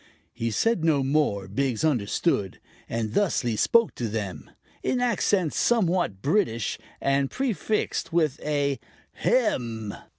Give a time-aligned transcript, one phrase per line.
[0.33, 1.47] He said no more.
[1.47, 2.59] Biggs understood,
[2.89, 4.49] and thusly spoke to them
[4.81, 8.79] In accents somewhat British and prefixed with a
[9.13, 9.93] "Hem!"